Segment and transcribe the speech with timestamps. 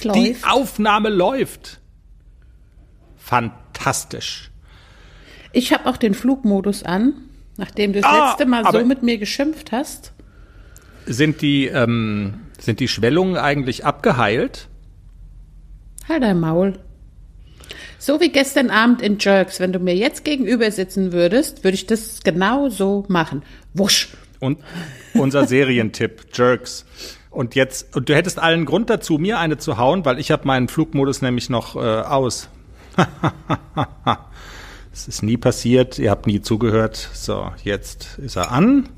[0.00, 0.18] Es läuft.
[0.18, 1.80] Die Aufnahme läuft.
[3.16, 4.50] Fantastisch.
[5.52, 7.14] Ich habe auch den Flugmodus an,
[7.56, 10.12] nachdem du das Ah, letzte Mal so mit mir geschimpft hast.
[11.06, 14.68] Sind die, ähm, sind die Schwellungen eigentlich abgeheilt?
[16.08, 16.78] Halt dein Maul.
[17.98, 21.86] So wie gestern Abend in Jerks, wenn du mir jetzt gegenüber sitzen würdest, würde ich
[21.86, 23.42] das genau so machen.
[23.74, 24.08] Wusch.
[24.38, 24.58] Und
[25.14, 26.86] unser Serientipp, Jerks.
[27.30, 30.46] Und jetzt, und du hättest allen Grund dazu, mir eine zu hauen, weil ich habe
[30.46, 32.48] meinen Flugmodus nämlich noch äh, aus.
[34.92, 36.96] Es ist nie passiert, ihr habt nie zugehört.
[37.14, 38.88] So, jetzt ist er an.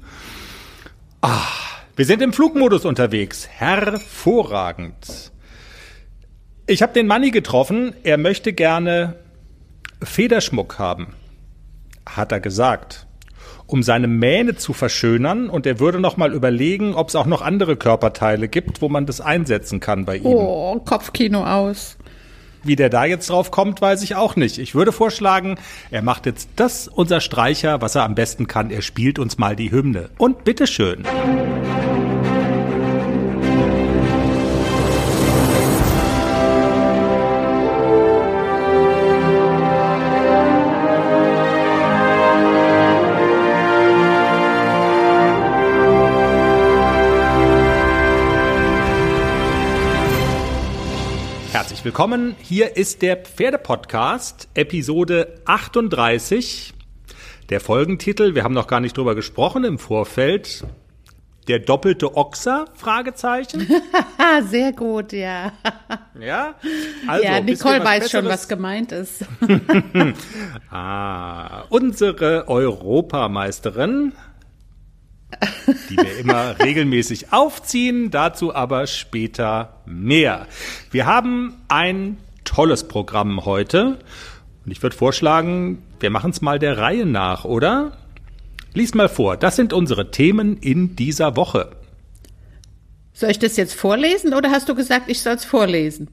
[1.21, 1.47] Ah,
[1.97, 3.47] wir sind im Flugmodus unterwegs.
[3.47, 5.31] Hervorragend.
[6.67, 7.95] Ich habe den Manni getroffen.
[8.03, 9.17] Er möchte gerne
[10.03, 11.15] Federschmuck haben,
[12.07, 13.07] hat er gesagt,
[13.73, 15.49] um seine Mähne zu verschönern.
[15.49, 19.07] Und er würde noch mal überlegen, ob es auch noch andere Körperteile gibt, wo man
[19.07, 20.27] das einsetzen kann bei ihm.
[20.27, 21.97] Oh, Kopfkino aus.
[22.65, 24.59] Wie der da jetzt drauf kommt, weiß ich auch nicht.
[24.59, 25.57] Ich würde vorschlagen,
[25.91, 28.71] er macht jetzt das, unser Streicher, was er am besten kann.
[28.71, 30.11] Er spielt uns mal die Hymne.
[30.19, 31.05] Und bitteschön.
[31.05, 31.82] Herzlich
[51.93, 52.35] willkommen.
[52.41, 56.73] Hier ist der Pferdepodcast, Episode 38.
[57.51, 60.65] Der Folgentitel, wir haben noch gar nicht drüber gesprochen im Vorfeld.
[61.49, 62.65] Der doppelte Ochser?
[62.77, 63.69] Fragezeichen.
[64.49, 65.53] Sehr gut, ja.
[66.19, 66.55] Ja,
[67.07, 69.27] also, ja, Nicole weiß schon, Besseres- was gemeint ist.
[70.71, 74.13] Ah, unsere Europameisterin,
[75.91, 80.47] die wir immer regelmäßig aufziehen, dazu aber später mehr.
[80.91, 83.99] Wir haben ein tolles Programm heute
[84.65, 87.93] und ich würde vorschlagen, wir machen es mal der Reihe nach, oder?
[88.75, 91.71] Lies mal vor, das sind unsere Themen in dieser Woche.
[93.13, 96.09] Soll ich das jetzt vorlesen oder hast du gesagt, ich soll es vorlesen?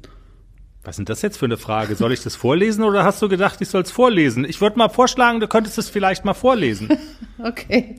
[0.84, 1.96] Was ist denn das jetzt für eine Frage?
[1.96, 4.46] Soll ich das vorlesen oder hast du gedacht, ich soll es vorlesen?
[4.46, 6.90] Ich würde mal vorschlagen, du könntest es vielleicht mal vorlesen.
[7.42, 7.96] Okay.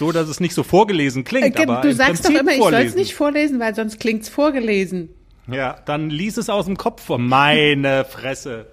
[0.00, 2.58] So, dass es nicht so vorgelesen klingt, Äh, aber du sagst doch Prinzip immer, ich
[2.60, 5.10] soll es nicht vorlesen, weil sonst klingt's vorgelesen.
[5.46, 7.16] Ja, dann lies es aus dem Kopf vor.
[7.16, 8.66] Meine Fresse.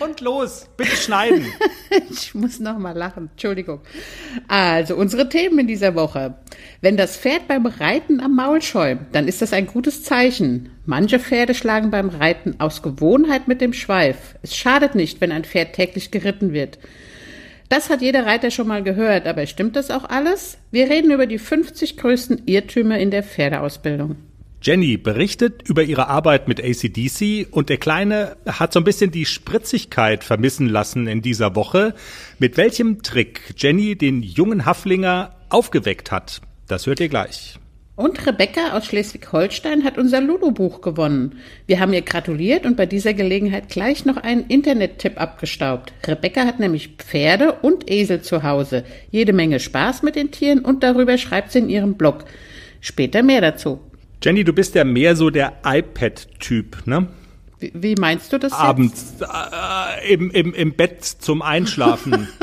[0.00, 1.46] Und los, bitte schneiden.
[2.10, 3.30] Ich muss noch mal lachen.
[3.32, 3.80] Entschuldigung.
[4.48, 6.34] Also, unsere Themen in dieser Woche.
[6.80, 10.70] Wenn das Pferd beim Reiten am Maul schäumt, dann ist das ein gutes Zeichen.
[10.86, 14.34] Manche Pferde schlagen beim Reiten aus Gewohnheit mit dem Schweif.
[14.42, 16.78] Es schadet nicht, wenn ein Pferd täglich geritten wird.
[17.68, 20.58] Das hat jeder Reiter schon mal gehört, aber stimmt das auch alles?
[20.70, 24.16] Wir reden über die 50 größten Irrtümer in der Pferdeausbildung.
[24.64, 29.26] Jenny berichtet über ihre Arbeit mit ACDC und der Kleine hat so ein bisschen die
[29.26, 31.92] Spritzigkeit vermissen lassen in dieser Woche.
[32.38, 37.58] Mit welchem Trick Jenny den jungen Haflinger aufgeweckt hat, das hört ihr gleich.
[37.94, 41.40] Und Rebecca aus Schleswig-Holstein hat unser Lulu-Buch gewonnen.
[41.66, 45.92] Wir haben ihr gratuliert und bei dieser Gelegenheit gleich noch einen Internet-Tipp abgestaubt.
[46.06, 48.84] Rebecca hat nämlich Pferde und Esel zu Hause.
[49.10, 52.24] Jede Menge Spaß mit den Tieren und darüber schreibt sie in ihrem Blog.
[52.80, 53.78] Später mehr dazu.
[54.24, 57.08] Jenny, du bist ja mehr so der iPad-Typ, ne?
[57.58, 58.52] Wie, wie meinst du das?
[58.52, 62.28] Abends äh, im, im, im Bett zum Einschlafen.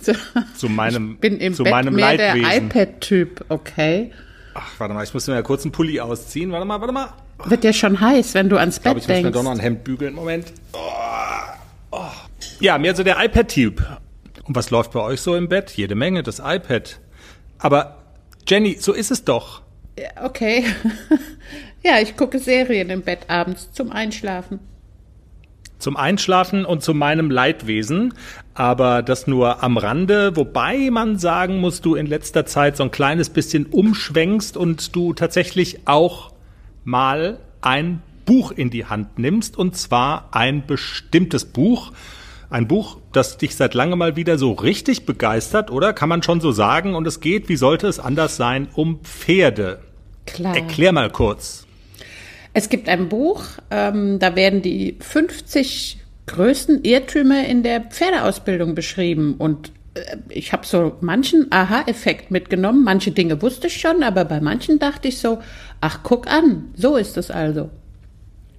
[0.00, 0.12] So,
[0.56, 2.66] zu meinem, bin im zu Bett meinem mehr der Leidwesen.
[2.68, 4.12] iPad-Typ, okay.
[4.54, 6.52] Ach, warte mal, ich muss mir ja kurz einen Pulli ausziehen.
[6.52, 7.12] Warte mal, warte mal.
[7.44, 9.36] Wird ja schon heiß, wenn du ans Ich glaube, Bett ich muss mir denkst.
[9.36, 10.14] doch noch ein Hemd bügeln.
[10.14, 10.52] Moment.
[10.72, 10.78] Oh.
[11.90, 12.04] Oh.
[12.60, 13.84] Ja, mehr so der iPad-Typ.
[14.44, 15.72] Und was läuft bei euch so im Bett?
[15.72, 16.98] Jede Menge, das iPad.
[17.58, 17.98] Aber
[18.46, 19.60] Jenny, so ist es doch.
[20.22, 20.64] Okay.
[21.82, 24.60] ja, ich gucke Serien im Bett abends zum Einschlafen.
[25.78, 28.12] Zum Einschlafen und zu meinem Leidwesen,
[28.52, 32.90] aber das nur am Rande, wobei man sagen muss, du in letzter Zeit so ein
[32.90, 36.32] kleines bisschen umschwenkst und du tatsächlich auch
[36.82, 41.92] mal ein Buch in die Hand nimmst, und zwar ein bestimmtes Buch.
[42.50, 45.92] Ein Buch, das dich seit langem mal wieder so richtig begeistert, oder?
[45.92, 46.94] Kann man schon so sagen.
[46.94, 49.80] Und es geht, wie sollte es anders sein, um Pferde.
[50.38, 50.54] Klar.
[50.54, 51.66] Erklär mal kurz.
[52.54, 53.42] Es gibt ein Buch,
[53.72, 59.34] ähm, da werden die 50 größten Irrtümer in der Pferdeausbildung beschrieben.
[59.36, 62.84] Und äh, ich habe so manchen Aha-Effekt mitgenommen.
[62.84, 65.40] Manche Dinge wusste ich schon, aber bei manchen dachte ich so,
[65.80, 67.68] ach, guck an, so ist es also.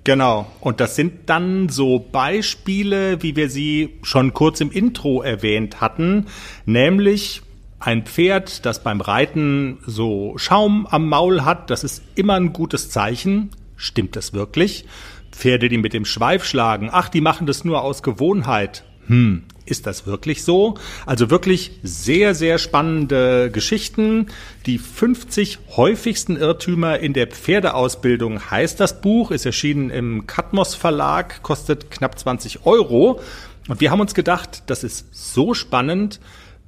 [0.04, 0.48] Genau.
[0.60, 6.26] Und das sind dann so Beispiele, wie wir sie schon kurz im Intro erwähnt hatten,
[6.66, 7.42] nämlich
[7.80, 12.90] ein Pferd, das beim Reiten so Schaum am Maul hat, das ist immer ein gutes
[12.90, 13.52] Zeichen.
[13.76, 14.86] Stimmt das wirklich?
[15.32, 18.84] Pferde, die mit dem Schweif schlagen, ach, die machen das nur aus Gewohnheit.
[19.08, 20.76] Hm, ist das wirklich so?
[21.06, 24.28] Also wirklich sehr, sehr spannende Geschichten.
[24.66, 31.42] Die 50 häufigsten Irrtümer in der Pferdeausbildung heißt das Buch, ist erschienen im Katmos Verlag,
[31.42, 33.22] kostet knapp 20 Euro.
[33.68, 36.20] Und wir haben uns gedacht, das ist so spannend,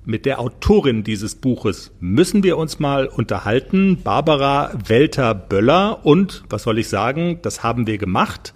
[0.06, 6.06] mit der Autorin dieses Buches müssen wir uns mal unterhalten, Barbara Welter-Böller.
[6.06, 8.54] Und was soll ich sagen, das haben wir gemacht.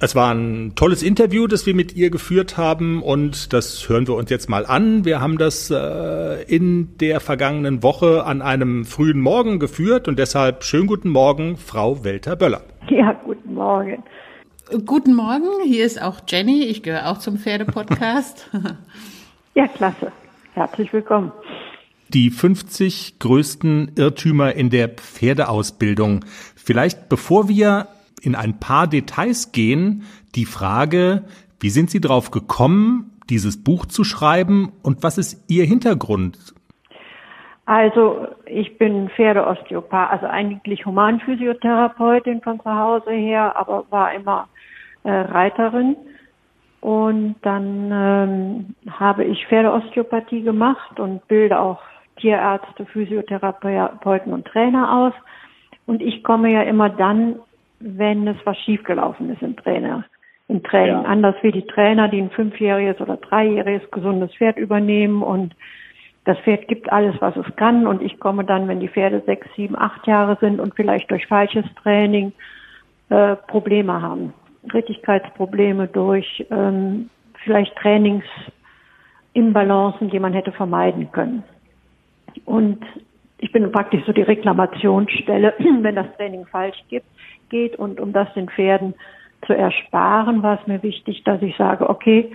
[0.00, 4.14] Es war ein tolles Interview, das wir mit ihr geführt haben und das hören wir
[4.14, 5.04] uns jetzt mal an.
[5.04, 10.62] Wir haben das äh, in der vergangenen Woche an einem frühen Morgen geführt und deshalb
[10.62, 12.62] schönen guten Morgen, Frau Welter-Böller.
[12.90, 14.04] Ja, guten Morgen.
[14.86, 16.62] Guten Morgen, hier ist auch Jenny.
[16.64, 18.50] Ich gehöre auch zum Pferdepodcast.
[19.54, 20.12] ja, klasse.
[20.58, 21.30] Herzlich willkommen.
[22.08, 26.24] Die 50 größten Irrtümer in der Pferdeausbildung.
[26.56, 27.86] Vielleicht bevor wir
[28.22, 30.02] in ein paar Details gehen,
[30.34, 31.22] die Frage,
[31.60, 36.36] wie sind Sie darauf gekommen, dieses Buch zu schreiben und was ist Ihr Hintergrund?
[37.64, 44.48] Also ich bin Pferdeosteopath, also eigentlich Humanphysiotherapeutin von zu Hause her, aber war immer
[45.04, 45.94] äh, Reiterin
[46.80, 51.80] und dann ähm, habe ich Pferdeosteopathie gemacht und bilde auch
[52.16, 55.12] Tierärzte, Physiotherapeuten und Trainer aus.
[55.86, 57.36] Und ich komme ja immer dann,
[57.80, 60.04] wenn es was schiefgelaufen ist im Trainer,
[60.48, 61.02] im Training.
[61.02, 61.08] Ja.
[61.08, 65.54] Anders wie die Trainer, die ein fünfjähriges oder dreijähriges gesundes Pferd übernehmen und
[66.24, 69.48] das Pferd gibt alles, was es kann und ich komme dann, wenn die Pferde sechs,
[69.56, 72.32] sieben, acht Jahre sind und vielleicht durch falsches Training
[73.08, 74.34] äh, Probleme haben.
[74.72, 77.10] Rittigkeitsprobleme durch ähm,
[77.44, 81.44] vielleicht Trainingsimbalancen, die man hätte vermeiden können.
[82.44, 82.84] Und
[83.38, 87.06] ich bin praktisch so die Reklamationsstelle, wenn das Training falsch gibt,
[87.48, 87.76] geht.
[87.76, 88.94] Und um das den Pferden
[89.46, 92.32] zu ersparen, war es mir wichtig, dass ich sage, okay,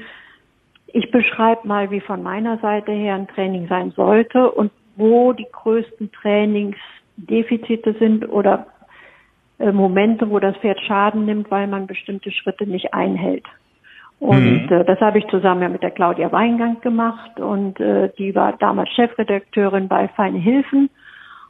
[0.87, 5.47] ich beschreibe mal, wie von meiner Seite her ein Training sein sollte und wo die
[5.51, 8.67] größten Trainingsdefizite sind oder
[9.71, 13.45] Momente, wo das Pferd Schaden nimmt, weil man bestimmte Schritte nicht einhält.
[14.19, 14.71] Und mhm.
[14.71, 18.53] äh, das habe ich zusammen ja mit der Claudia Weingang gemacht und äh, die war
[18.57, 20.89] damals Chefredakteurin bei Feine Hilfen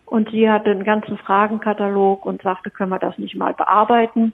[0.05, 4.33] und sie hatte einen ganzen Fragenkatalog und sagte, können wir das nicht mal bearbeiten?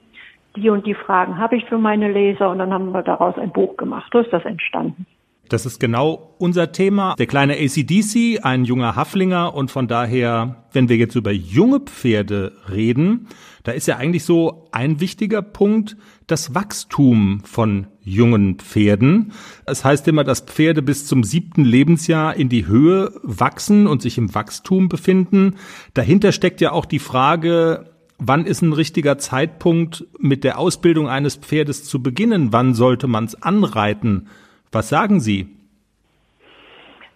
[0.55, 3.51] Die und die Fragen habe ich für meine Leser und dann haben wir daraus ein
[3.51, 4.09] Buch gemacht.
[4.11, 5.05] So ist das entstanden.
[5.49, 7.15] Das ist genau unser Thema.
[7.17, 12.53] Der kleine ACDC, ein junger Haflinger und von daher, wenn wir jetzt über junge Pferde
[12.71, 13.27] reden,
[13.63, 15.97] da ist ja eigentlich so ein wichtiger Punkt
[16.27, 19.33] das Wachstum von jungen Pferden.
[19.65, 24.17] Es heißt immer, dass Pferde bis zum siebten Lebensjahr in die Höhe wachsen und sich
[24.17, 25.55] im Wachstum befinden.
[25.93, 31.35] Dahinter steckt ja auch die Frage, wann ist ein richtiger Zeitpunkt mit der Ausbildung eines
[31.35, 32.51] Pferdes zu beginnen?
[32.51, 34.27] Wann sollte man es anreiten?
[34.71, 35.47] Was sagen Sie?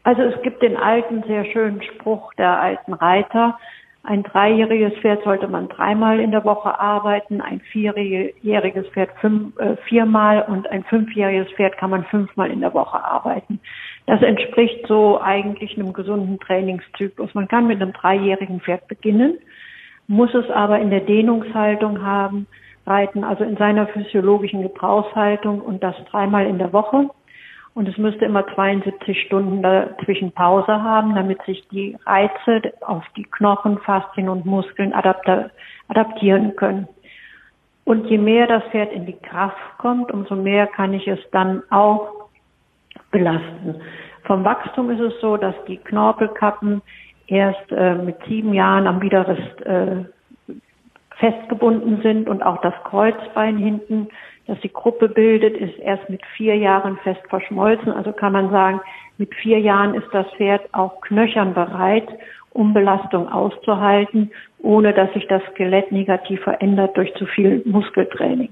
[0.03, 3.57] Also es gibt den alten, sehr schönen Spruch der alten Reiter.
[4.05, 9.77] Ein dreijähriges Pferd sollte man dreimal in der Woche arbeiten, ein vierjähriges Pferd fünf, äh,
[9.87, 13.61] viermal und ein fünfjähriges Pferd kann man fünfmal in der Woche arbeiten.
[14.05, 17.33] Das entspricht so eigentlich einem gesunden Trainingszyklus.
[17.33, 19.37] Man kann mit einem dreijährigen Pferd beginnen,
[20.07, 22.45] muss es aber in der Dehnungshaltung haben,
[22.85, 27.09] reiten, also in seiner physiologischen Gebrauchshaltung und das dreimal in der Woche.
[27.75, 33.23] Und es müsste immer 72 Stunden dazwischen Pause haben, damit sich die Reize auf die
[33.23, 36.87] Knochen, Faszien und Muskeln adaptieren können.
[37.85, 41.63] Und je mehr das Pferd in die Kraft kommt, umso mehr kann ich es dann
[41.69, 42.29] auch
[43.11, 43.81] belasten.
[44.23, 46.81] Vom Wachstum ist es so, dass die Knorpelkappen
[47.27, 50.05] erst äh, mit sieben Jahren am Widerrist äh,
[51.17, 54.07] festgebunden sind und auch das Kreuzbein hinten
[54.47, 57.91] das die Gruppe bildet, ist erst mit vier Jahren fest verschmolzen.
[57.91, 58.81] Also kann man sagen,
[59.17, 62.07] mit vier Jahren ist das Pferd auch knöchern bereit,
[62.51, 68.49] um Belastung auszuhalten, ohne dass sich das Skelett negativ verändert durch zu viel Muskeltraining.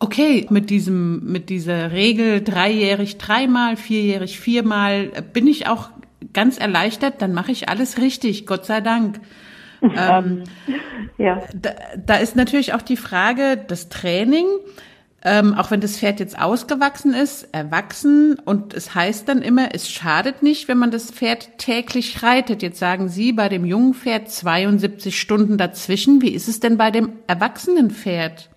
[0.00, 5.90] Okay, mit diesem, mit dieser Regel dreijährig dreimal, vierjährig viermal bin ich auch
[6.32, 7.20] ganz erleichtert.
[7.20, 9.20] Dann mache ich alles richtig, Gott sei Dank.
[9.82, 10.44] ähm,
[11.18, 11.40] ja.
[11.54, 14.46] Da, da ist natürlich auch die Frage, das Training
[15.24, 19.90] ähm, auch wenn das Pferd jetzt ausgewachsen ist, erwachsen und es heißt dann immer, es
[19.90, 22.62] schadet nicht, wenn man das Pferd täglich reitet.
[22.62, 26.22] Jetzt sagen Sie bei dem jungen Pferd 72 Stunden dazwischen.
[26.22, 28.48] Wie ist es denn bei dem erwachsenen Pferd?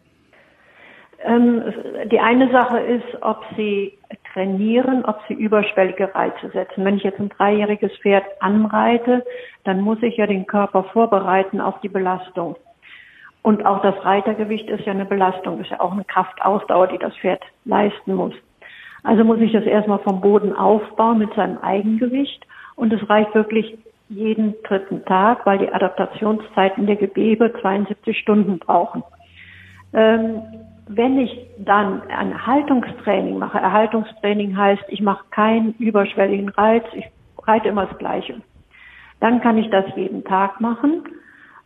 [1.24, 1.64] Ähm,
[2.12, 3.98] die eine Sache ist, ob Sie
[4.34, 6.86] trainieren, ob Sie überschwellige Reize setzen.
[6.86, 9.26] Wenn ich jetzt ein dreijähriges Pferd anreite,
[9.64, 12.56] dann muss ich ja den Körper vorbereiten auf die Belastung.
[13.44, 17.16] Und auch das Reitergewicht ist ja eine Belastung, ist ja auch eine Kraftausdauer, die das
[17.18, 18.34] Pferd leisten muss.
[19.04, 22.46] Also muss ich das erstmal vom Boden aufbauen mit seinem Eigengewicht.
[22.76, 23.78] Und es reicht wirklich
[24.10, 29.04] jeden dritten Tag, weil die Adaptationszeiten der Gewebe 72 Stunden brauchen.
[29.94, 30.42] Ähm,
[30.88, 37.06] wenn ich dann ein Erhaltungstraining mache, Erhaltungstraining heißt, ich mache keinen überschwelligen Reiz, ich
[37.44, 38.42] reite immer das Gleiche.
[39.20, 41.04] Dann kann ich das jeden Tag machen,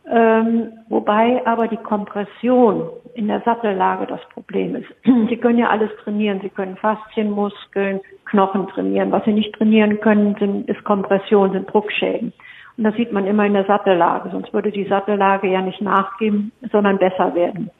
[0.08, 4.88] ähm, wobei aber die Kompression in der Sattellage das Problem ist.
[5.28, 9.10] Sie können ja alles trainieren, Sie können Faszien, Muskeln, Knochen trainieren.
[9.10, 12.32] Was Sie nicht trainieren können, sind, ist Kompression, sind Druckschäden.
[12.76, 16.52] Und das sieht man immer in der Sattellage, sonst würde die Sattellage ja nicht nachgeben,
[16.70, 17.70] sondern besser werden.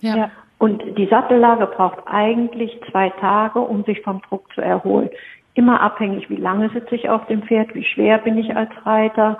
[0.00, 0.16] Ja.
[0.16, 0.30] ja.
[0.58, 5.10] Und die Sattellage braucht eigentlich zwei Tage, um sich vom Druck zu erholen.
[5.54, 9.38] Immer abhängig, wie lange sitze ich auf dem Pferd, wie schwer bin ich als Reiter,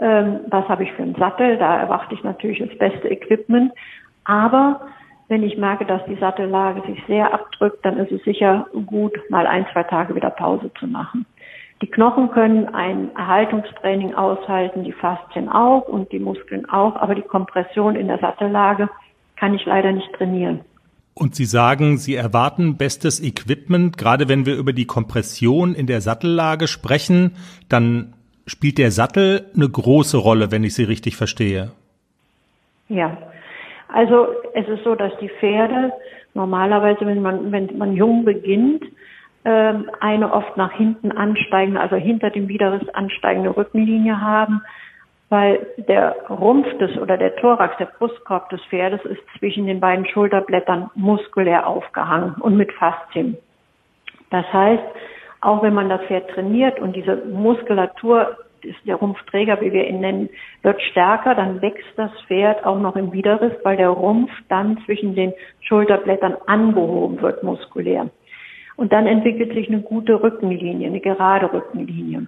[0.00, 1.58] ähm, was habe ich für einen Sattel.
[1.58, 3.72] Da erwarte ich natürlich das beste Equipment.
[4.24, 4.80] Aber
[5.28, 9.46] wenn ich merke, dass die Sattellage sich sehr abdrückt, dann ist es sicher gut, mal
[9.46, 11.26] ein, zwei Tage wieder Pause zu machen.
[11.82, 17.22] Die Knochen können ein Erhaltungstraining aushalten, die Faszien auch und die Muskeln auch, aber die
[17.22, 18.88] Kompression in der Sattellage
[19.36, 20.60] kann ich leider nicht trainieren.
[21.12, 23.96] Und Sie sagen, Sie erwarten bestes Equipment.
[23.96, 27.32] Gerade wenn wir über die Kompression in der Sattellage sprechen,
[27.68, 28.12] dann
[28.46, 31.72] spielt der Sattel eine große Rolle, wenn ich Sie richtig verstehe.
[32.88, 33.16] Ja,
[33.88, 35.92] also es ist so, dass die Pferde
[36.34, 38.84] normalerweise, wenn man, wenn man jung beginnt,
[39.44, 44.62] ähm, eine oft nach hinten ansteigende, also hinter dem Widerriss ansteigende Rückenlinie haben
[45.28, 50.06] weil der Rumpf des oder der Thorax, der Brustkorb des Pferdes ist zwischen den beiden
[50.06, 53.36] Schulterblättern muskulär aufgehangen und mit Faszien.
[54.30, 54.84] Das heißt,
[55.46, 58.36] auch wenn man das Pferd trainiert und diese Muskulatur,
[58.84, 60.28] der Rumpfträger, wie wir ihn nennen,
[60.62, 65.14] wird stärker, dann wächst das Pferd auch noch im Widerriss, weil der Rumpf dann zwischen
[65.14, 68.10] den Schulterblättern angehoben wird muskulär.
[68.74, 72.26] Und dann entwickelt sich eine gute Rückenlinie, eine gerade Rückenlinie.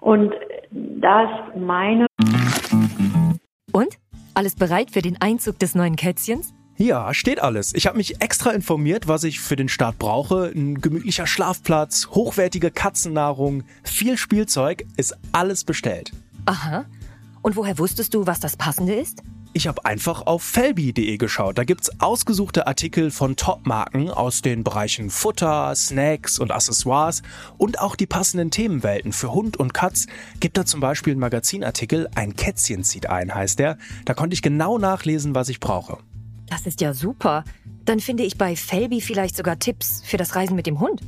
[0.00, 0.34] Und
[0.70, 2.06] das meine.
[3.72, 3.96] Und?
[4.34, 6.52] Alles bereit für den Einzug des neuen Kätzchens?
[6.80, 7.74] Ja, steht alles.
[7.74, 10.46] Ich habe mich extra informiert, was ich für den Start brauche.
[10.46, 16.12] Ein gemütlicher Schlafplatz, hochwertige Katzennahrung, viel Spielzeug, ist alles bestellt.
[16.46, 16.86] Aha.
[17.42, 19.22] Und woher wusstest du, was das Passende ist?
[19.52, 21.58] Ich habe einfach auf felbi.de geschaut.
[21.58, 27.20] Da gibt's ausgesuchte Artikel von Top-Marken aus den Bereichen Futter, Snacks und Accessoires
[27.58, 30.06] und auch die passenden Themenwelten für Hund und Katz.
[30.40, 33.76] Gibt da zum Beispiel einen Magazinartikel, ein Kätzchen zieht ein, heißt der.
[34.06, 35.98] Da konnte ich genau nachlesen, was ich brauche.
[36.50, 37.44] Das ist ja super.
[37.86, 41.00] Dann finde ich bei Felbi vielleicht sogar Tipps für das Reisen mit dem Hund.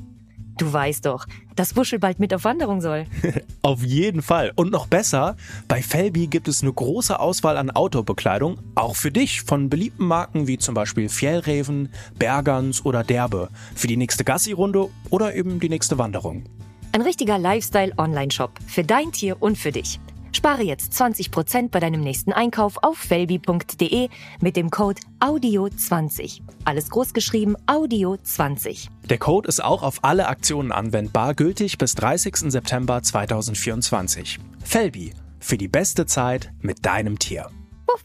[0.58, 3.06] Du weißt doch, dass Wuschel bald mit auf Wanderung soll.
[3.62, 4.52] auf jeden Fall.
[4.54, 9.42] Und noch besser, bei Felbi gibt es eine große Auswahl an Outdoor-Bekleidung, auch für dich,
[9.42, 15.34] von beliebten Marken wie zum Beispiel Fjellreven, Bergans oder Derbe, für die nächste Gassi-Runde oder
[15.34, 16.44] eben die nächste Wanderung.
[16.92, 19.98] Ein richtiger Lifestyle-Online-Shop für dein Tier und für dich.
[20.34, 24.08] Spare jetzt 20% bei deinem nächsten Einkauf auf felbi.de
[24.40, 26.40] mit dem Code AUDIO20.
[26.64, 28.88] Alles großgeschrieben AUDIO20.
[29.08, 32.50] Der Code ist auch auf alle Aktionen anwendbar, gültig bis 30.
[32.50, 34.38] September 2024.
[34.64, 37.48] Felbi, für die beste Zeit mit deinem Tier.
[37.86, 38.04] Puff.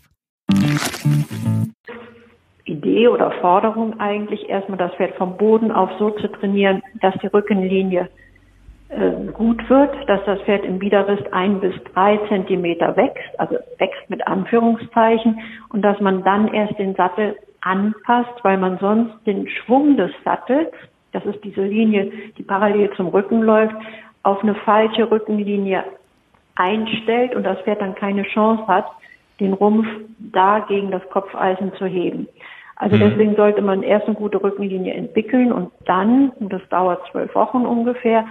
[2.65, 7.27] Idee oder Forderung eigentlich, erstmal das Pferd vom Boden auf so zu trainieren, dass die
[7.27, 8.10] Rückenlinie
[9.34, 14.25] gut wird, dass das Pferd im Widerriss ein bis drei Zentimeter wächst, also wächst mit
[14.25, 15.39] Anführungszeichen,
[15.70, 20.70] und dass man dann erst den Sattel anpasst, weil man sonst den Schwung des Sattels,
[21.12, 23.75] das ist diese Linie, die parallel zum Rücken läuft,
[24.24, 25.84] auf eine falsche Rückenlinie
[26.56, 28.86] einstellt und das Pferd dann keine Chance hat,
[29.39, 29.88] den Rumpf
[30.20, 32.27] da gegen das Kopfeisen zu heben.
[32.77, 33.00] Also mhm.
[33.01, 37.65] deswegen sollte man erst eine gute Rückenlinie entwickeln und dann, und das dauert zwölf Wochen
[37.65, 38.25] ungefähr,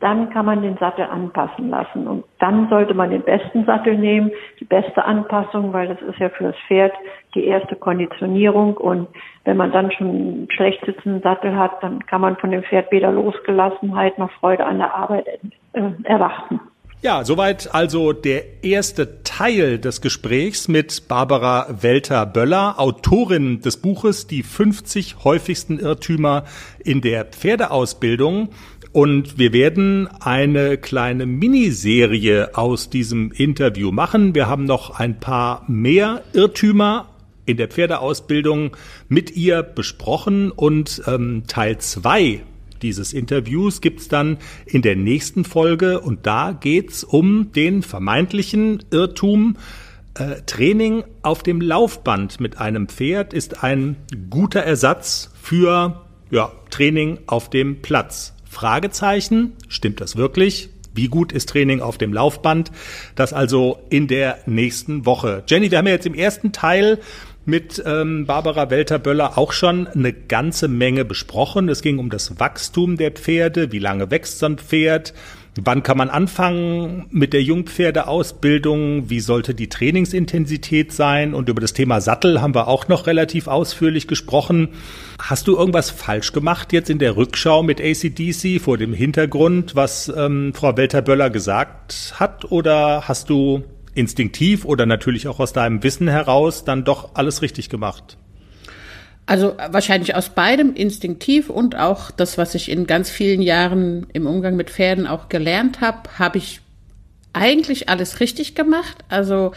[0.00, 2.06] dann kann man den Sattel anpassen lassen.
[2.06, 4.30] Und dann sollte man den besten Sattel nehmen,
[4.60, 6.92] die beste Anpassung, weil das ist ja für das Pferd
[7.34, 8.76] die erste Konditionierung.
[8.76, 9.08] Und
[9.44, 12.90] wenn man dann schon einen schlecht sitzenden Sattel hat, dann kann man von dem Pferd
[12.92, 15.26] weder Losgelassenheit noch Freude an der Arbeit
[15.72, 16.60] äh, erwarten.
[17.00, 24.42] Ja, soweit also der erste Teil des Gesprächs mit Barbara Welter-Böller, Autorin des Buches Die
[24.42, 26.42] 50 häufigsten Irrtümer
[26.84, 28.48] in der Pferdeausbildung.
[28.92, 34.34] Und wir werden eine kleine Miniserie aus diesem Interview machen.
[34.34, 37.08] Wir haben noch ein paar mehr Irrtümer
[37.44, 38.76] in der Pferdeausbildung
[39.08, 42.42] mit ihr besprochen und ähm, Teil zwei
[42.82, 49.56] dieses Interviews gibt's dann in der nächsten Folge und da geht's um den vermeintlichen Irrtum,
[50.18, 53.96] Äh, Training auf dem Laufband mit einem Pferd ist ein
[54.30, 58.34] guter Ersatz für ja, Training auf dem Platz.
[58.58, 60.68] Fragezeichen, stimmt das wirklich?
[60.92, 62.72] Wie gut ist Training auf dem Laufband?
[63.14, 65.44] Das also in der nächsten Woche.
[65.46, 66.98] Jenny, wir haben ja jetzt im ersten Teil
[67.44, 71.68] mit ähm, Barbara Welter-Böller auch schon eine ganze Menge besprochen.
[71.68, 75.14] Es ging um das Wachstum der Pferde, wie lange wächst so ein Pferd,
[75.64, 79.10] Wann kann man anfangen mit der Jungpferdeausbildung?
[79.10, 81.34] Wie sollte die Trainingsintensität sein?
[81.34, 84.68] Und über das Thema Sattel haben wir auch noch relativ ausführlich gesprochen.
[85.18, 90.12] Hast du irgendwas falsch gemacht jetzt in der Rückschau mit ACDC vor dem Hintergrund, was
[90.16, 92.50] ähm, Frau Welter-Böller gesagt hat?
[92.52, 97.68] Oder hast du instinktiv oder natürlich auch aus deinem Wissen heraus dann doch alles richtig
[97.68, 98.16] gemacht?
[99.28, 104.26] Also wahrscheinlich aus beidem instinktiv und auch das, was ich in ganz vielen Jahren im
[104.26, 106.62] Umgang mit Pferden auch gelernt habe, habe ich
[107.34, 108.96] eigentlich alles richtig gemacht.
[109.10, 109.52] Also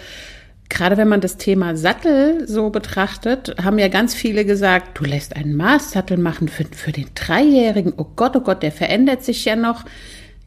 [0.67, 5.37] gerade wenn man das Thema Sattel so betrachtet, haben ja ganz viele gesagt, du lässt
[5.37, 7.93] einen Maßsattel machen für, für den Dreijährigen.
[7.95, 9.85] Oh Gott, oh Gott, der verändert sich ja noch.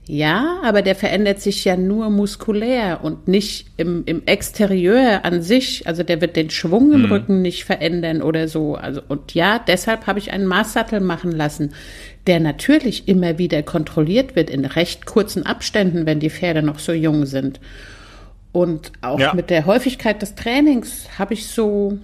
[0.06, 5.86] Ja, aber der verändert sich ja nur muskulär und nicht im, im Exterieur an sich.
[5.86, 7.12] Also der wird den Schwung im mhm.
[7.12, 8.74] Rücken nicht verändern oder so.
[8.74, 11.72] Also und ja, deshalb habe ich einen Maßsattel machen lassen,
[12.26, 16.92] der natürlich immer wieder kontrolliert wird in recht kurzen Abständen, wenn die Pferde noch so
[16.92, 17.58] jung sind.
[18.52, 19.32] Und auch ja.
[19.32, 21.98] mit der Häufigkeit des Trainings habe ich so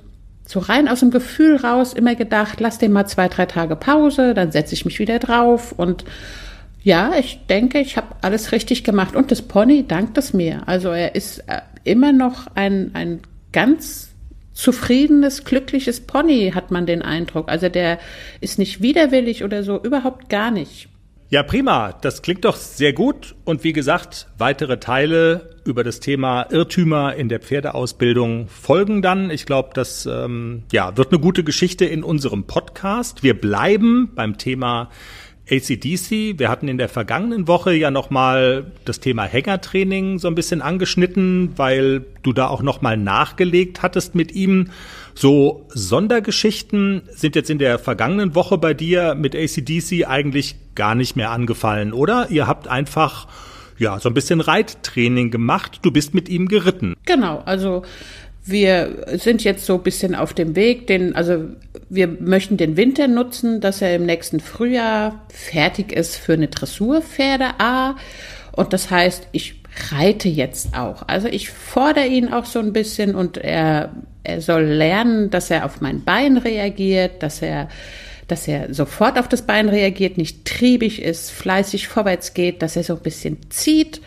[0.47, 4.35] so rein aus dem Gefühl raus immer gedacht, lass den mal zwei, drei Tage Pause,
[4.35, 6.05] dann setze ich mich wieder drauf und
[6.83, 9.15] ja, ich denke, ich habe alles richtig gemacht.
[9.15, 10.67] Und das Pony dankt es mir.
[10.67, 13.21] Also er ist äh, immer noch ein, ein
[13.53, 14.15] ganz
[14.53, 17.49] zufriedenes, glückliches Pony, hat man den Eindruck.
[17.49, 17.99] Also der
[18.41, 20.89] ist nicht widerwillig oder so, überhaupt gar nicht.
[21.31, 21.93] Ja, prima.
[21.93, 23.37] Das klingt doch sehr gut.
[23.45, 29.31] Und wie gesagt, weitere Teile über das Thema Irrtümer in der Pferdeausbildung folgen dann.
[29.31, 33.23] Ich glaube, das ähm, ja, wird eine gute Geschichte in unserem Podcast.
[33.23, 34.91] Wir bleiben beim Thema
[35.51, 36.39] ACDC.
[36.39, 41.53] Wir hatten in der vergangenen Woche ja nochmal das Thema Hängertraining so ein bisschen angeschnitten,
[41.57, 44.69] weil du da auch nochmal nachgelegt hattest mit ihm.
[45.15, 51.17] So Sondergeschichten sind jetzt in der vergangenen Woche bei dir mit ACDC eigentlich gar nicht
[51.17, 52.31] mehr angefallen, oder?
[52.31, 53.27] Ihr habt einfach
[53.81, 55.81] ja, so ein bisschen Reittraining gemacht.
[55.83, 56.95] Du bist mit ihm geritten.
[57.07, 57.83] Genau, also
[58.45, 61.45] wir sind jetzt so ein bisschen auf dem Weg, den, also
[61.89, 67.59] wir möchten den Winter nutzen, dass er im nächsten Frühjahr fertig ist für eine Dressurpferde
[67.59, 67.97] A.
[68.53, 69.57] Und das heißt, ich
[69.93, 71.05] reite jetzt auch.
[71.07, 73.91] Also ich fordere ihn auch so ein bisschen und er,
[74.25, 77.69] er soll lernen, dass er auf mein Bein reagiert, dass er
[78.27, 82.85] dass er sofort auf das Bein reagiert, nicht triebig ist, fleißig vorwärts geht, dass er
[82.85, 84.01] so ein bisschen zieht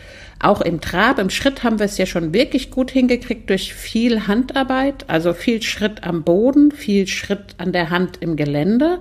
[0.44, 4.26] auch im Trab, im Schritt haben wir es ja schon wirklich gut hingekriegt durch viel
[4.26, 8.98] Handarbeit, also viel Schritt am Boden, viel Schritt an der Hand im Gelände.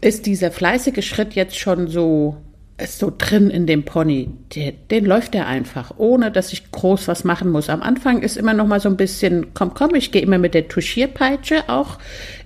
[0.00, 2.36] Ist dieser fleißige Schritt jetzt schon so
[2.78, 7.06] ist so drin in dem Pony, den, den läuft er einfach, ohne dass ich groß
[7.06, 7.68] was machen muss.
[7.68, 10.54] Am Anfang ist immer noch mal so ein bisschen, komm, komm, ich gehe immer mit
[10.54, 11.98] der Tuschierpeitsche auch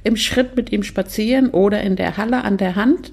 [0.04, 3.12] im Schritt mit ihm spazieren oder in der Halle an der Hand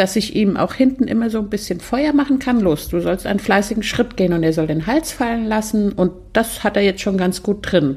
[0.00, 2.58] dass ich ihm auch hinten immer so ein bisschen Feuer machen kann.
[2.58, 5.92] Los, du sollst einen fleißigen Schritt gehen und er soll den Hals fallen lassen.
[5.92, 7.96] Und das hat er jetzt schon ganz gut drin.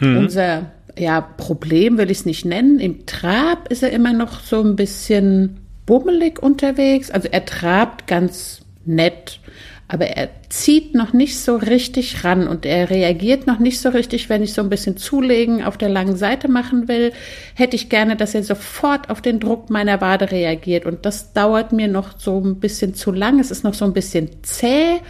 [0.00, 0.16] Mhm.
[0.18, 2.80] Unser ja, Problem will ich es nicht nennen.
[2.80, 7.12] Im Trab ist er immer noch so ein bisschen bummelig unterwegs.
[7.12, 9.38] Also er trabt ganz nett
[9.86, 14.28] aber er zieht noch nicht so richtig ran und er reagiert noch nicht so richtig,
[14.30, 17.12] wenn ich so ein bisschen zulegen auf der langen Seite machen will,
[17.54, 21.72] hätte ich gerne, dass er sofort auf den Druck meiner Wade reagiert und das dauert
[21.72, 23.38] mir noch so ein bisschen zu lang.
[23.40, 25.00] Es ist noch so ein bisschen zäh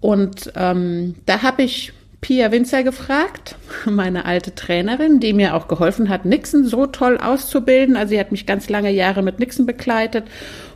[0.00, 1.92] und ähm, da habe ich
[2.24, 7.98] Pia Winzer gefragt, meine alte Trainerin, die mir auch geholfen hat, Nixon so toll auszubilden.
[7.98, 10.24] Also sie hat mich ganz lange Jahre mit Nixon begleitet.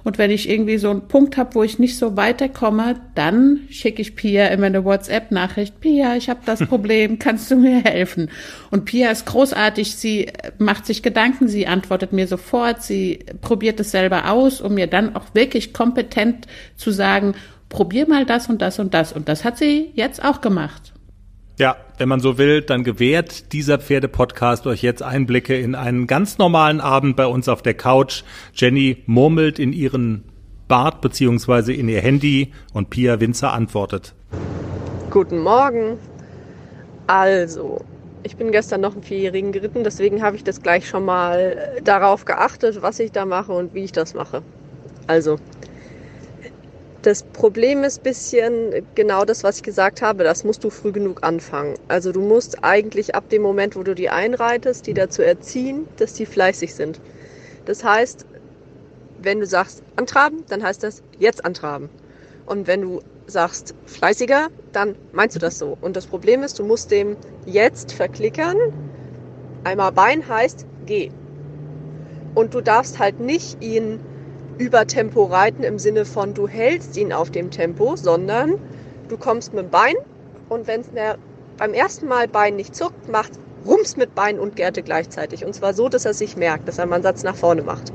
[0.05, 4.03] Und wenn ich irgendwie so einen Punkt habe, wo ich nicht so weiterkomme, dann schicke
[4.03, 5.81] ich Pia immer eine WhatsApp-Nachricht.
[5.81, 8.29] Pia, ich habe das Problem, kannst du mir helfen?
[8.71, 13.91] Und Pia ist großartig, sie macht sich Gedanken, sie antwortet mir sofort, sie probiert es
[13.91, 17.33] selber aus, um mir dann auch wirklich kompetent zu sagen,
[17.71, 19.15] probier mal das und das und das.
[19.15, 20.93] Und das hat sie jetzt auch gemacht.
[21.59, 26.39] Ja, wenn man so will, dann gewährt dieser Pferde-Podcast euch jetzt Einblicke in einen ganz
[26.39, 28.23] normalen Abend bei uns auf der Couch.
[28.55, 30.23] Jenny murmelt in ihren
[30.69, 34.15] Bart beziehungsweise in ihr Handy und Pia Winzer antwortet.
[35.11, 35.99] Guten Morgen.
[37.09, 37.85] Also,
[38.23, 42.25] ich bin gestern noch einen Vierjährigen geritten, deswegen habe ich das gleich schon mal darauf
[42.25, 44.43] geachtet, was ich da mache und wie ich das mache.
[45.09, 45.41] Also,
[47.09, 50.25] Das Problem ist bisschen genau das, was ich gesagt habe.
[50.25, 51.73] Das musst du früh genug anfangen.
[51.89, 56.13] Also du musst eigentlich ab dem Moment, wo du die einreitest, die dazu erziehen, dass
[56.13, 57.01] die fleißig sind.
[57.65, 58.27] Das heißt,
[59.23, 61.89] wenn du sagst antraben, dann heißt das jetzt antraben.
[62.45, 65.79] Und wenn du sagst fleißiger, dann meinst du das so.
[65.81, 67.17] Und das Problem ist, du musst dem
[67.47, 68.59] jetzt verklickern.
[69.65, 71.11] Einmal Bein heißt geh.
[72.35, 73.99] Und du darfst halt nicht ihn
[74.59, 78.59] über Tempo reiten im Sinne von du hältst ihn auf dem Tempo, sondern
[79.09, 79.95] du kommst mit dem Bein
[80.49, 80.89] und wenn es
[81.59, 83.33] beim ersten Mal Bein nicht zuckt, macht
[83.67, 85.45] Rums mit Bein und Gerte gleichzeitig.
[85.45, 87.93] Und zwar so, dass er sich merkt, dass er mal einen Satz nach vorne macht.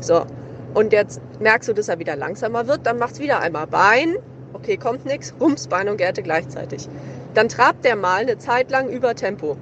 [0.00, 0.26] So.
[0.74, 4.16] Und jetzt merkst du, dass er wieder langsamer wird, dann macht's wieder einmal Bein.
[4.52, 6.88] Okay, kommt nichts, Rums, Bein und Gerte gleichzeitig.
[7.34, 9.56] Dann trabt der mal eine Zeit lang über Tempo.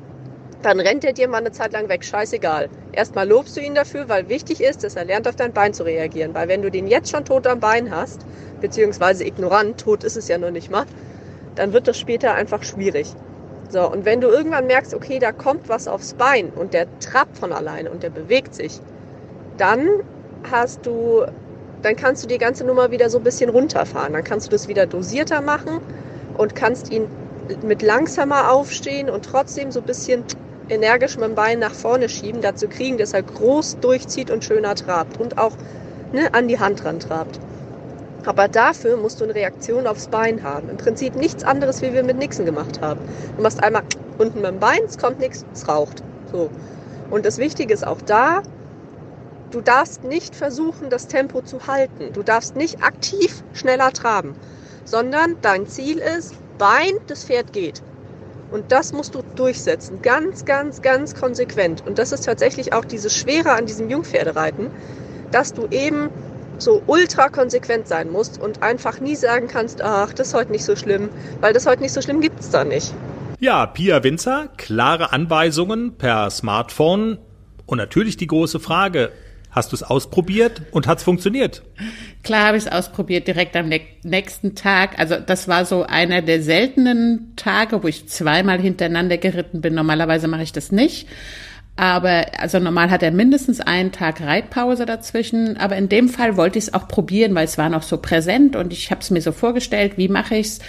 [0.63, 2.69] Dann rennt er dir mal eine Zeit lang weg, scheißegal.
[2.93, 5.85] Erstmal lobst du ihn dafür, weil wichtig ist, dass er lernt, auf dein Bein zu
[5.85, 6.35] reagieren.
[6.35, 8.27] Weil wenn du den jetzt schon tot am Bein hast,
[8.61, 10.85] beziehungsweise ignorant, tot ist es ja noch nicht mal,
[11.55, 13.15] dann wird das später einfach schwierig.
[13.71, 17.39] So, und wenn du irgendwann merkst, okay, da kommt was aufs Bein und der trappt
[17.39, 18.81] von alleine und der bewegt sich,
[19.57, 19.89] dann
[20.51, 21.25] hast du,
[21.81, 24.13] dann kannst du die ganze Nummer wieder so ein bisschen runterfahren.
[24.13, 25.81] Dann kannst du das wieder dosierter machen
[26.37, 27.07] und kannst ihn
[27.63, 30.25] mit langsamer aufstehen und trotzdem so ein bisschen
[30.71, 34.75] energisch mit dem Bein nach vorne schieben, dazu kriegen, dass er groß durchzieht und schöner
[34.75, 35.57] trabt und auch
[36.13, 37.41] ne, an die Hand ran trabt.
[38.25, 40.69] Aber dafür musst du eine Reaktion aufs Bein haben.
[40.69, 43.01] Im Prinzip nichts anderes, wie wir mit Nixon gemacht haben.
[43.37, 43.83] Du machst einmal
[44.19, 46.03] unten mit dem Bein, es kommt nichts, es raucht.
[46.31, 46.51] So.
[47.11, 48.43] Und das Wichtige ist auch da,
[49.51, 52.13] Du darfst nicht versuchen, das Tempo zu halten.
[52.13, 54.37] Du darfst nicht aktiv schneller traben,
[54.85, 57.83] sondern dein Ziel ist, Bein, das Pferd geht.
[58.51, 60.03] Und das musst du durchsetzen.
[60.03, 61.85] Ganz, ganz, ganz konsequent.
[61.87, 64.71] Und das ist tatsächlich auch dieses Schwere an diesem Jungpferdereiten,
[65.31, 66.11] dass du eben
[66.59, 70.65] so ultra konsequent sein musst und einfach nie sagen kannst, ach, das ist heute nicht
[70.65, 71.09] so schlimm,
[71.41, 72.93] weil das heute nicht so schlimm gibt es da nicht.
[73.39, 77.19] Ja, Pia Winzer, klare Anweisungen per Smartphone
[77.65, 79.13] und natürlich die große Frage,
[79.51, 81.63] Hast du es ausprobiert und hat es funktioniert?
[82.23, 83.69] Klar habe ich es ausprobiert, direkt am
[84.05, 84.99] nächsten Tag.
[84.99, 89.75] Also das war so einer der seltenen Tage, wo ich zweimal hintereinander geritten bin.
[89.75, 91.09] Normalerweise mache ich das nicht.
[91.75, 95.57] Aber also normal hat er mindestens einen Tag Reitpause dazwischen.
[95.57, 98.55] Aber in dem Fall wollte ich es auch probieren, weil es war noch so präsent
[98.55, 100.61] und ich habe es mir so vorgestellt, wie mache ich's?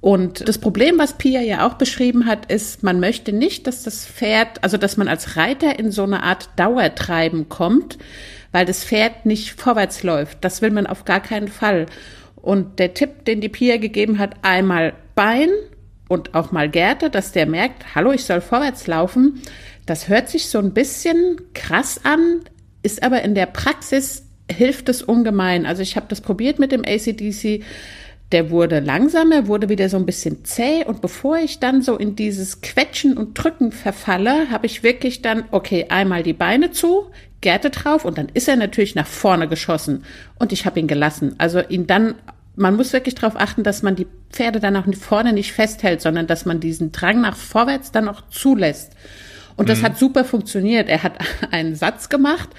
[0.00, 4.06] Und das Problem, was Pia ja auch beschrieben hat, ist, man möchte nicht, dass das
[4.06, 7.98] Pferd, also dass man als Reiter in so eine Art Dauertreiben kommt,
[8.52, 10.38] weil das Pferd nicht vorwärts läuft.
[10.42, 11.86] Das will man auf gar keinen Fall.
[12.36, 15.50] Und der Tipp, den die Pia gegeben hat, einmal Bein
[16.08, 19.42] und auch mal Gerte, dass der merkt, hallo, ich soll vorwärts laufen.
[19.84, 22.40] Das hört sich so ein bisschen krass an,
[22.82, 25.66] ist aber in der Praxis hilft es ungemein.
[25.66, 27.64] Also ich habe das probiert mit dem ACDC
[28.32, 32.14] der wurde langsamer, wurde wieder so ein bisschen zäh und bevor ich dann so in
[32.14, 37.06] dieses Quetschen und Drücken verfalle, habe ich wirklich dann, okay, einmal die Beine zu,
[37.40, 40.04] Gerte drauf und dann ist er natürlich nach vorne geschossen
[40.38, 41.36] und ich habe ihn gelassen.
[41.38, 42.16] Also ihn dann,
[42.56, 46.26] man muss wirklich darauf achten, dass man die Pferde dann auch vorne nicht festhält, sondern
[46.26, 48.92] dass man diesen Drang nach vorwärts dann auch zulässt.
[49.56, 49.84] Und das mhm.
[49.84, 50.88] hat super funktioniert.
[50.88, 51.18] Er hat
[51.50, 52.50] einen Satz gemacht.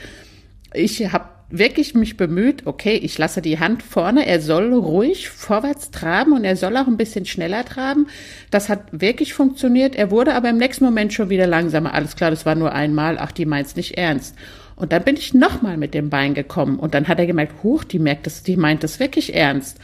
[0.74, 5.92] Ich habe wirklich mich bemüht, okay, ich lasse die Hand vorne, er soll ruhig vorwärts
[5.92, 8.08] traben und er soll auch ein bisschen schneller traben.
[8.52, 9.96] Das hat wirklich funktioniert.
[9.96, 11.94] Er wurde aber im nächsten Moment schon wieder langsamer.
[11.94, 14.36] Alles klar, das war nur einmal, ach, die meint's nicht ernst.
[14.76, 17.84] Und dann bin ich nochmal mit dem Bein gekommen und dann hat er gemerkt, huch,
[17.84, 19.78] die merkt das, die meint das wirklich ernst.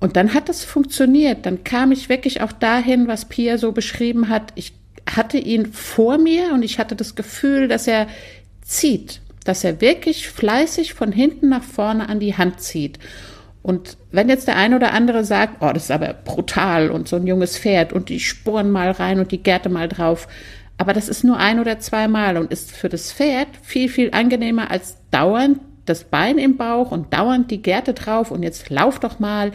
[0.00, 1.44] Und dann hat das funktioniert.
[1.44, 4.52] Dann kam ich wirklich auch dahin, was Pia so beschrieben hat.
[4.54, 4.72] Ich
[5.10, 8.06] hatte ihn vor mir und ich hatte das Gefühl, dass er
[8.62, 12.98] zieht dass er wirklich fleißig von hinten nach vorne an die Hand zieht.
[13.62, 17.16] Und wenn jetzt der eine oder andere sagt, oh, das ist aber brutal und so
[17.16, 20.28] ein junges Pferd und die Sporen mal rein und die Gärte mal drauf,
[20.76, 24.70] aber das ist nur ein oder zweimal und ist für das Pferd viel, viel angenehmer
[24.70, 29.18] als dauernd das Bein im Bauch und dauernd die Gärte drauf und jetzt lauf doch
[29.18, 29.52] mal.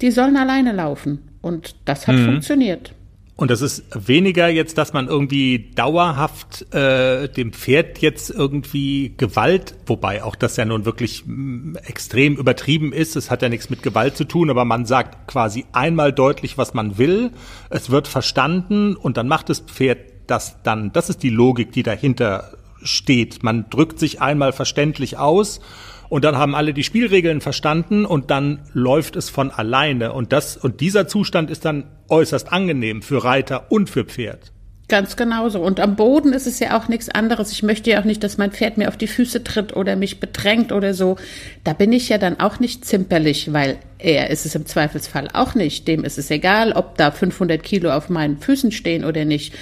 [0.00, 1.18] Die sollen alleine laufen.
[1.42, 2.24] Und das hat mhm.
[2.24, 2.92] funktioniert.
[3.36, 9.74] Und das ist weniger jetzt, dass man irgendwie dauerhaft äh, dem Pferd jetzt irgendwie Gewalt,
[9.86, 13.82] wobei auch das ja nun wirklich mm, extrem übertrieben ist, es hat ja nichts mit
[13.82, 17.32] Gewalt zu tun, aber man sagt quasi einmal deutlich, was man will,
[17.70, 21.82] es wird verstanden und dann macht das Pferd das dann, das ist die Logik, die
[21.82, 23.42] dahinter steht.
[23.42, 25.60] Man drückt sich einmal verständlich aus
[26.08, 30.12] und dann haben alle die Spielregeln verstanden und dann läuft es von alleine.
[30.12, 34.52] Und das, und dieser Zustand ist dann äußerst angenehm für Reiter und für Pferd.
[34.86, 35.60] Ganz genauso.
[35.62, 37.52] Und am Boden ist es ja auch nichts anderes.
[37.52, 40.20] Ich möchte ja auch nicht, dass mein Pferd mir auf die Füße tritt oder mich
[40.20, 41.16] bedrängt oder so.
[41.64, 45.54] Da bin ich ja dann auch nicht zimperlich, weil er ist es im Zweifelsfall auch
[45.54, 45.88] nicht.
[45.88, 49.54] Dem ist es egal, ob da 500 Kilo auf meinen Füßen stehen oder nicht.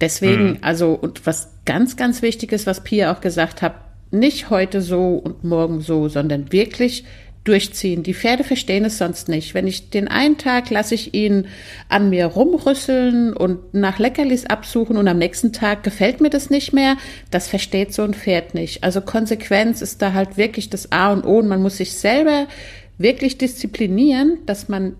[0.00, 0.58] Deswegen, mhm.
[0.62, 3.74] also, und was ganz, ganz wichtig ist, was Pia auch gesagt hat,
[4.14, 7.04] nicht heute so und morgen so, sondern wirklich
[7.44, 8.02] durchziehen.
[8.02, 9.52] Die Pferde verstehen es sonst nicht.
[9.52, 11.46] Wenn ich den einen Tag lasse ich ihn
[11.90, 16.72] an mir rumrüsseln und nach Leckerlis absuchen und am nächsten Tag gefällt mir das nicht
[16.72, 16.96] mehr,
[17.30, 18.82] das versteht so ein Pferd nicht.
[18.82, 22.46] Also Konsequenz ist da halt wirklich das A und O und man muss sich selber
[22.96, 24.96] wirklich disziplinieren, dass man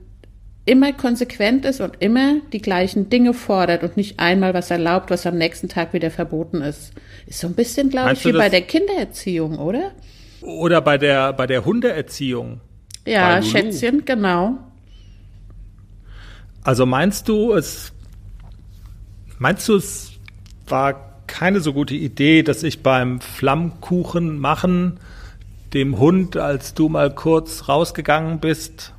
[0.67, 5.27] immer konsequent ist und immer die gleichen Dinge fordert und nicht einmal was erlaubt, was
[5.27, 6.93] am nächsten Tag wieder verboten ist.
[7.27, 9.93] Ist so ein bisschen, glaube ich, wie bei der Kindererziehung, oder?
[10.41, 12.61] Oder bei der, bei der Hundeerziehung.
[13.07, 14.59] Ja, Schätzchen, genau.
[16.63, 17.93] Also meinst du, es,
[19.39, 20.13] meinst du, es
[20.67, 24.99] war keine so gute Idee, dass ich beim Flammkuchen machen
[25.75, 28.95] dem Hund, als du mal kurz rausgegangen bist,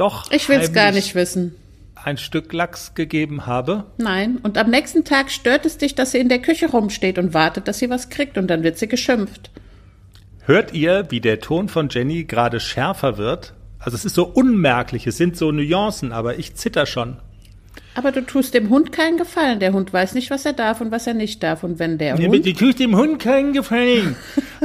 [0.00, 0.30] doch.
[0.30, 1.54] Ich will es gar nicht wissen.
[2.02, 3.84] Ein Stück Lachs gegeben habe?
[3.98, 4.38] Nein.
[4.42, 7.68] Und am nächsten Tag stört es dich, dass sie in der Küche rumsteht und wartet,
[7.68, 9.50] dass sie was kriegt und dann wird sie geschimpft.
[10.46, 13.52] Hört ihr, wie der Ton von Jenny gerade schärfer wird?
[13.78, 17.18] Also es ist so unmerklich, es sind so Nuancen, aber ich zitter schon.
[17.94, 19.60] Aber du tust dem Hund keinen Gefallen.
[19.60, 21.62] Der Hund weiß nicht, was er darf und was er nicht darf.
[21.62, 22.46] Und wenn der ja, Hund...
[22.46, 24.16] Du tust dem Hund keinen Gefallen.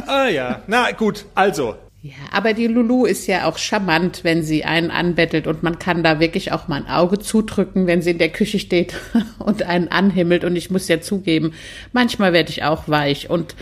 [0.07, 1.75] ah ja, na gut, also.
[2.05, 6.03] Ja, aber die Lulu ist ja auch charmant, wenn sie einen anbettelt und man kann
[6.03, 8.93] da wirklich auch mal ein Auge zudrücken, wenn sie in der Küche steht
[9.39, 10.43] und einen anhimmelt.
[10.43, 11.53] Und ich muss ja zugeben,
[11.93, 13.55] manchmal werde ich auch weich und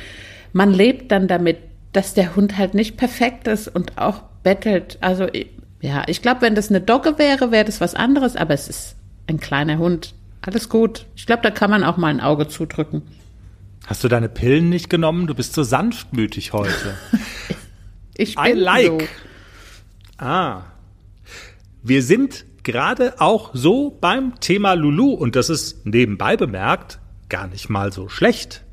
[0.52, 1.60] man lebt dann damit,
[1.94, 4.98] dass der Hund halt nicht perfekt ist und auch bettelt.
[5.00, 5.30] Also
[5.80, 8.98] ja, ich glaube, wenn das eine Dogge wäre, wäre das was anderes, aber es ist
[9.26, 10.16] ein kleiner Hund.
[10.42, 11.06] Alles gut.
[11.16, 13.04] Ich glaube, da kann man auch mal ein Auge zudrücken.
[13.88, 15.28] Hast du deine Pillen nicht genommen?
[15.28, 16.98] Du bist so sanftmütig heute.
[18.16, 19.02] ich bin I like.
[19.02, 19.08] So.
[20.18, 20.64] Ah.
[21.82, 27.00] Wir sind gerade auch so beim Thema Lulu und das ist nebenbei bemerkt
[27.30, 28.64] gar nicht mal so schlecht.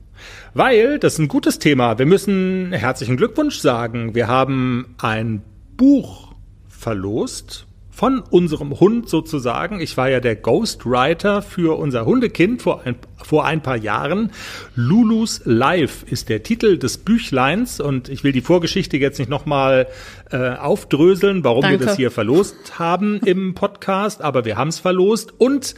[0.52, 1.98] Weil, das ist ein gutes Thema.
[1.98, 4.14] Wir müssen herzlichen Glückwunsch sagen.
[4.14, 5.42] Wir haben ein
[5.76, 6.34] Buch
[6.68, 7.66] verlost
[8.00, 9.78] von unserem Hund sozusagen.
[9.78, 14.32] Ich war ja der Ghostwriter für unser Hundekind vor ein, vor ein paar Jahren.
[14.74, 19.86] Lulus Life ist der Titel des Büchleins und ich will die Vorgeschichte jetzt nicht nochmal
[20.30, 21.80] äh, aufdröseln, warum Danke.
[21.80, 25.74] wir das hier verlost haben im Podcast, aber wir haben es verlost und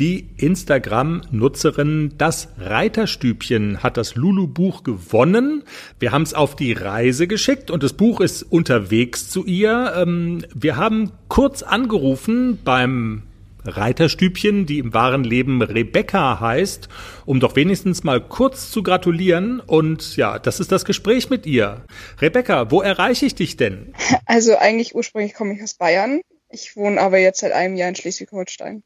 [0.00, 5.62] die Instagram-Nutzerin Das Reiterstübchen hat das Lulu-Buch gewonnen.
[5.98, 9.92] Wir haben es auf die Reise geschickt und das Buch ist unterwegs zu ihr.
[9.94, 13.24] Ähm, wir haben kurz angerufen beim
[13.62, 16.88] Reiterstübchen, die im wahren Leben Rebecca heißt,
[17.26, 19.60] um doch wenigstens mal kurz zu gratulieren.
[19.60, 21.84] Und ja, das ist das Gespräch mit ihr.
[22.22, 23.92] Rebecca, wo erreiche ich dich denn?
[24.24, 26.22] Also eigentlich ursprünglich komme ich aus Bayern.
[26.48, 28.82] Ich wohne aber jetzt seit einem Jahr in Schleswig-Holstein.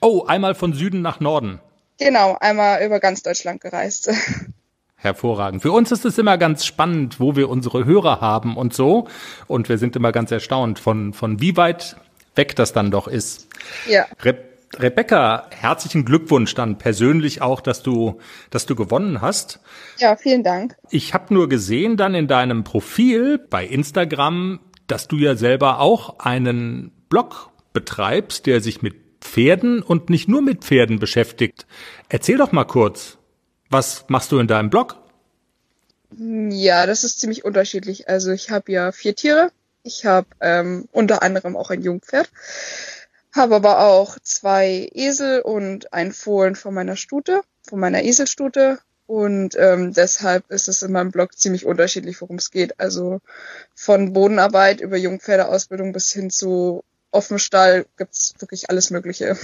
[0.00, 1.60] Oh, einmal von Süden nach Norden.
[1.98, 4.10] Genau, einmal über ganz Deutschland gereist.
[4.96, 5.62] Hervorragend.
[5.62, 9.06] Für uns ist es immer ganz spannend, wo wir unsere Hörer haben und so.
[9.46, 11.96] Und wir sind immer ganz erstaunt von, von wie weit
[12.34, 13.48] weg das dann doch ist.
[13.88, 14.06] Ja.
[14.22, 14.36] Re
[14.76, 18.18] Rebecca, herzlichen Glückwunsch dann persönlich auch, dass du,
[18.50, 19.60] dass du gewonnen hast.
[19.96, 20.76] Ja, vielen Dank.
[20.90, 26.18] Ich habe nur gesehen dann in deinem Profil bei Instagram, dass du ja selber auch
[26.18, 31.66] einen Blog betreibst, der sich mit Pferden und nicht nur mit Pferden beschäftigt.
[32.08, 33.18] Erzähl doch mal kurz,
[33.70, 34.96] was machst du in deinem Blog?
[36.16, 38.08] Ja, das ist ziemlich unterschiedlich.
[38.08, 39.52] Also ich habe ja vier Tiere.
[39.82, 42.30] Ich habe ähm, unter anderem auch ein Jungpferd,
[43.34, 48.78] habe aber auch zwei Esel und ein Fohlen von meiner Stute, von meiner Eselstute.
[49.06, 52.78] Und ähm, deshalb ist es in meinem Blog ziemlich unterschiedlich, worum es geht.
[52.78, 53.20] Also
[53.74, 59.36] von Bodenarbeit über Jungpferdeausbildung bis hin zu auf dem Stall gibt's wirklich alles Mögliche.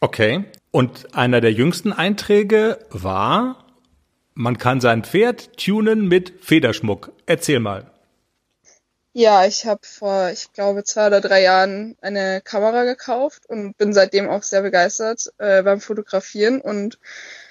[0.00, 0.44] Okay.
[0.70, 3.66] Und einer der jüngsten Einträge war,
[4.34, 7.12] man kann sein Pferd tunen mit Federschmuck.
[7.26, 7.91] Erzähl mal.
[9.14, 13.92] Ja, ich habe vor, ich glaube, zwei oder drei Jahren eine Kamera gekauft und bin
[13.92, 16.62] seitdem auch sehr begeistert äh, beim Fotografieren.
[16.62, 16.98] Und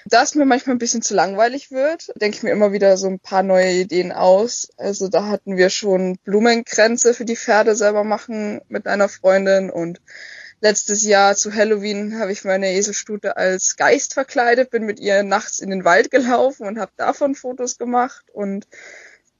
[0.04, 3.06] da es mir manchmal ein bisschen zu langweilig wird, denke ich mir immer wieder so
[3.06, 4.70] ein paar neue Ideen aus.
[4.76, 10.00] Also da hatten wir schon Blumenkränze für die Pferde selber machen mit einer Freundin und
[10.60, 15.60] letztes Jahr zu Halloween habe ich meine Eselstute als Geist verkleidet, bin mit ihr nachts
[15.60, 18.66] in den Wald gelaufen und habe davon Fotos gemacht und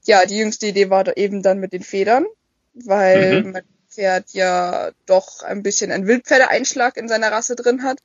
[0.05, 2.25] ja, die jüngste Idee war da eben dann mit den Federn,
[2.73, 3.51] weil mhm.
[3.51, 7.99] mein Pferd ja doch ein bisschen einen Wildpferdeeinschlag in seiner Rasse drin hat.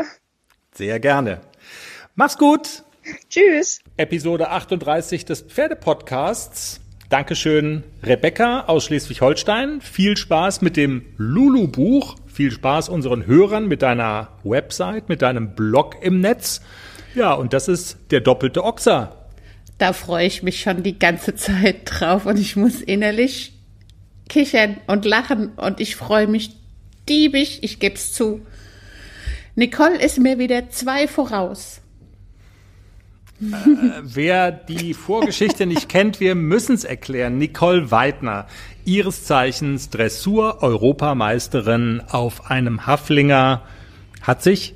[0.73, 1.41] Sehr gerne.
[2.19, 2.83] Mach's gut.
[3.29, 3.79] Tschüss.
[3.95, 6.81] Episode 38 des Pferdepodcasts.
[7.09, 9.81] Dankeschön, Rebecca aus Schleswig-Holstein.
[9.81, 12.15] Viel Spaß mit dem Lulu-Buch.
[12.25, 16.61] Viel Spaß unseren Hörern mit deiner Website, mit deinem Blog im Netz.
[17.13, 19.27] Ja, und das ist der doppelte Ochser.
[19.77, 23.53] Da freue ich mich schon die ganze Zeit drauf und ich muss innerlich
[24.27, 26.55] kichern und lachen und ich freue mich
[27.07, 28.41] diebig, ich geb's zu.
[29.53, 31.81] Nicole ist mir wieder zwei voraus.
[33.41, 33.45] Äh,
[34.01, 37.37] wer die Vorgeschichte nicht kennt, wir müssen es erklären.
[37.37, 38.47] Nicole Weidner,
[38.85, 43.61] ihres Zeichens Dressur-Europameisterin auf einem Haflinger,
[44.21, 44.73] hat sich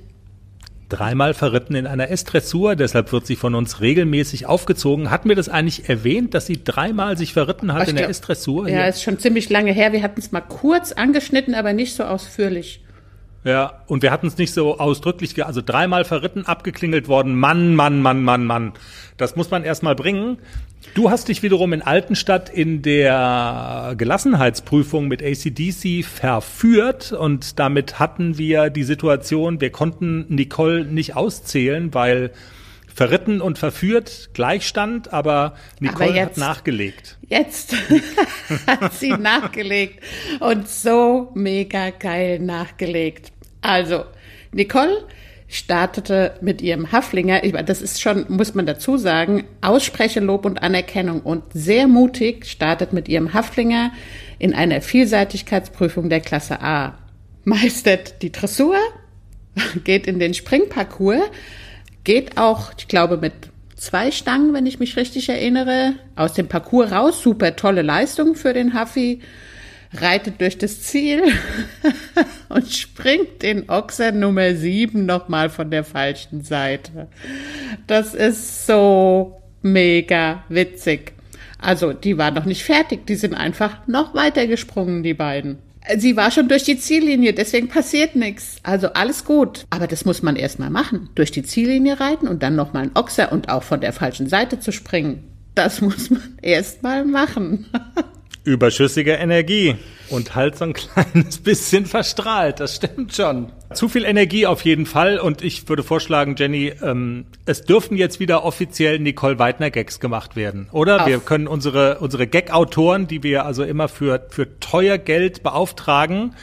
[0.90, 5.10] dreimal verritten in einer S-Dressur, deshalb wird sie von uns regelmäßig aufgezogen.
[5.10, 8.68] Hatten wir das eigentlich erwähnt, dass sie dreimal sich verritten hat Ach, in der S-Dressur?
[8.68, 9.94] Ja, ist schon ziemlich lange her.
[9.94, 12.82] Wir hatten es mal kurz angeschnitten, aber nicht so ausführlich.
[13.44, 17.36] Ja, und wir hatten es nicht so ausdrücklich, also dreimal verritten, abgeklingelt worden.
[17.36, 18.74] Mann, Mann, Mann, Mann, Mann.
[19.18, 20.38] Das muss man erstmal bringen.
[20.94, 28.38] Du hast dich wiederum in Altenstadt in der Gelassenheitsprüfung mit ACDC verführt und damit hatten
[28.38, 32.32] wir die Situation, wir konnten Nicole nicht auszählen, weil
[32.94, 37.18] verritten und verführt Gleichstand, aber Nicole aber jetzt, hat nachgelegt.
[37.28, 37.76] Jetzt
[38.68, 40.04] hat sie nachgelegt
[40.40, 43.32] und so mega geil nachgelegt.
[43.62, 44.06] Also,
[44.52, 45.06] Nicole
[45.52, 51.44] startete mit ihrem Haflinger, das ist schon, muss man dazu sagen, Aussprechelob und Anerkennung und
[51.54, 53.92] sehr mutig startet mit ihrem Haflinger
[54.40, 56.98] in einer Vielseitigkeitsprüfung der Klasse A.
[57.44, 58.78] Meistert die Dressur,
[59.84, 61.30] geht in den Springparcours,
[62.04, 63.34] geht auch, ich glaube, mit
[63.76, 67.22] zwei Stangen, wenn ich mich richtig erinnere, aus dem Parcours raus.
[67.22, 69.22] Super tolle Leistung für den Haffi.
[69.94, 71.22] Reitet durch das Ziel
[72.50, 77.08] und springt den Ochser Nummer sieben nochmal von der falschen Seite.
[77.88, 81.14] Das ist so mega witzig.
[81.58, 85.60] Also, die war noch nicht fertig, die sind einfach noch weiter gesprungen, die beiden.
[85.98, 88.58] Sie war schon durch die Ziellinie, deswegen passiert nichts.
[88.64, 89.66] Also alles gut.
[89.70, 91.10] Aber das muss man erstmal machen.
[91.16, 94.60] Durch die Ziellinie reiten und dann nochmal ein Ochser und auch von der falschen Seite
[94.60, 95.24] zu springen.
[95.56, 97.66] Das muss man erstmal machen.
[98.44, 99.76] Überschüssige Energie
[100.10, 103.52] und halt so ein kleines bisschen verstrahlt, das stimmt schon.
[103.74, 108.20] Zu viel Energie auf jeden Fall und ich würde vorschlagen, Jenny, ähm, es dürfen jetzt
[108.20, 111.02] wieder offiziell Nicole Weidner Gags gemacht werden, oder?
[111.02, 111.08] Auf.
[111.08, 116.36] Wir können unsere, unsere Gag-Autoren, die wir also immer für, für teuer Geld beauftragen,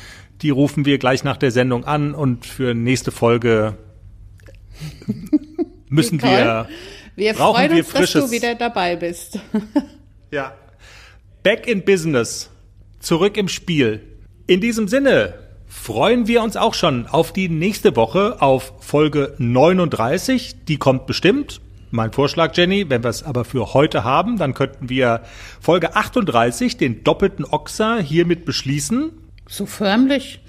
[0.42, 3.76] die rufen wir gleich nach der Sendung an und für nächste Folge
[5.88, 6.68] müssen wir,
[7.16, 8.12] wir brauchen freuen wir uns, frisches.
[8.12, 9.40] dass du wieder dabei bist.
[10.30, 10.54] ja.
[11.44, 12.50] Back in Business.
[12.98, 14.02] Zurück im Spiel.
[14.48, 15.34] In diesem Sinne
[15.68, 20.64] freuen wir uns auch schon auf die nächste Woche, auf Folge 39.
[20.64, 21.60] Die kommt bestimmt.
[21.92, 25.22] Mein Vorschlag, Jenny, wenn wir es aber für heute haben, dann könnten wir
[25.60, 29.12] Folge 38, den doppelten Ochser, hiermit beschließen.
[29.46, 30.40] So förmlich.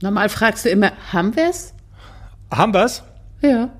[0.00, 1.74] Normal fragst du immer, haben wir es?
[2.50, 3.02] Haben wir es?
[3.42, 3.70] Ja.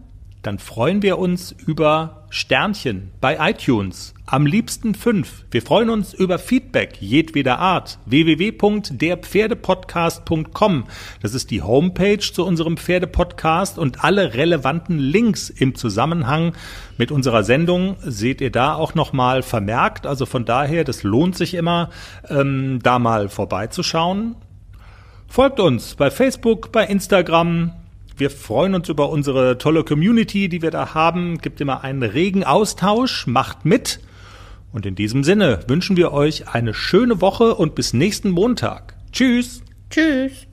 [0.42, 4.14] Dann freuen wir uns über Sternchen bei iTunes.
[4.24, 5.44] Am liebsten fünf.
[5.50, 7.98] Wir freuen uns über Feedback jedweder Art.
[8.04, 10.84] www.derpferdepodcast.com.
[11.22, 16.52] Das ist die Homepage zu unserem Pferdepodcast und alle relevanten Links im Zusammenhang
[16.98, 20.06] mit unserer Sendung seht ihr da auch nochmal vermerkt.
[20.06, 21.90] Also von daher, das lohnt sich immer,
[22.28, 24.36] ähm, da mal vorbeizuschauen.
[25.26, 27.72] Folgt uns bei Facebook, bei Instagram,
[28.18, 31.38] wir freuen uns über unsere tolle Community, die wir da haben.
[31.38, 33.26] Gibt immer einen regen Austausch.
[33.26, 34.00] Macht mit.
[34.72, 38.94] Und in diesem Sinne wünschen wir euch eine schöne Woche und bis nächsten Montag.
[39.12, 39.62] Tschüss.
[39.90, 40.47] Tschüss.